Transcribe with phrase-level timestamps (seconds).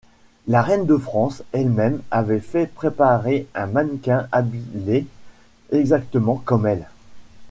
[0.47, 5.05] La reine de France elle-même avait fait préparer un mannequin habillé
[5.71, 6.89] exactement comme elle.